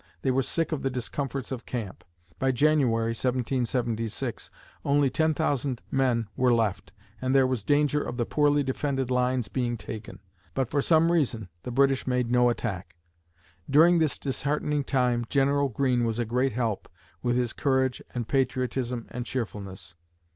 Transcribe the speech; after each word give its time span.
They 0.23 0.31
were 0.31 0.41
sick 0.41 0.71
of 0.71 0.81
the 0.81 0.89
discomforts 0.89 1.51
of 1.51 1.67
camp. 1.67 2.03
By 2.39 2.51
January 2.51 3.13
(1776), 3.13 4.49
only 4.83 5.11
ten 5.11 5.35
thousand 5.35 5.83
men 5.91 6.27
were 6.35 6.51
left, 6.51 6.91
and 7.21 7.35
there 7.35 7.45
was 7.45 7.63
danger 7.63 8.01
of 8.01 8.17
the 8.17 8.25
poorly 8.25 8.63
defended 8.63 9.11
lines 9.11 9.47
being 9.47 9.77
taken. 9.77 10.19
But 10.55 10.71
for 10.71 10.81
some 10.81 11.11
reason, 11.11 11.49
the 11.61 11.69
British 11.71 12.07
made 12.07 12.31
no 12.31 12.49
attack. 12.49 12.95
During 13.69 13.99
this 13.99 14.17
disheartening 14.17 14.85
time, 14.85 15.25
General 15.29 15.69
Greene 15.69 16.03
was 16.03 16.17
a 16.17 16.25
great 16.25 16.53
help, 16.53 16.89
with 17.21 17.35
his 17.35 17.53
courage 17.53 18.01
and 18.11 18.27
patriotism 18.27 19.05
and 19.11 19.23
cheerfulness. 19.23 19.93